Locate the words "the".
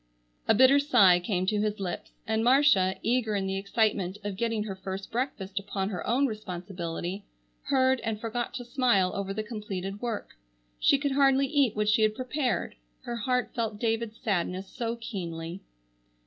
3.45-3.59, 9.31-9.43